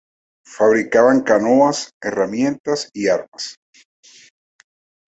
[0.47, 3.55] Fabricaban canoas, herramientas y armas.